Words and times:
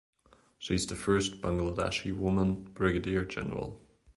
She 0.57 0.73
is 0.73 0.87
the 0.87 0.95
first 0.95 1.41
Bangladeshi 1.43 2.17
woman 2.17 2.63
Brigadier 2.73 3.23
General. 3.23 3.79